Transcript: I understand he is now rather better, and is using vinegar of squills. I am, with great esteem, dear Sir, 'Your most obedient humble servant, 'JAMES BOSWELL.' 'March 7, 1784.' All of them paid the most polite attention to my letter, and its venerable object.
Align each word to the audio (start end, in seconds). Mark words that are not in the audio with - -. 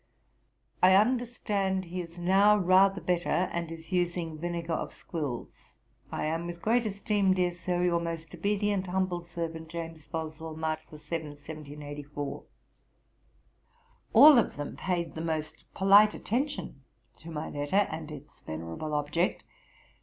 I 0.81 0.95
understand 0.95 1.85
he 1.85 2.01
is 2.01 2.17
now 2.17 2.57
rather 2.57 2.99
better, 2.99 3.29
and 3.29 3.71
is 3.71 3.91
using 3.91 4.35
vinegar 4.39 4.73
of 4.73 4.95
squills. 4.95 5.77
I 6.11 6.25
am, 6.25 6.47
with 6.47 6.59
great 6.59 6.87
esteem, 6.87 7.35
dear 7.35 7.51
Sir, 7.51 7.83
'Your 7.83 7.99
most 7.99 8.33
obedient 8.33 8.87
humble 8.87 9.21
servant, 9.21 9.67
'JAMES 9.69 10.07
BOSWELL.' 10.07 10.55
'March 10.55 10.87
7, 10.89 11.27
1784.' 11.27 12.43
All 14.13 14.37
of 14.39 14.55
them 14.55 14.75
paid 14.75 15.13
the 15.13 15.21
most 15.21 15.65
polite 15.75 16.15
attention 16.15 16.81
to 17.17 17.29
my 17.29 17.49
letter, 17.51 17.87
and 17.91 18.09
its 18.11 18.41
venerable 18.41 18.95
object. 18.95 19.43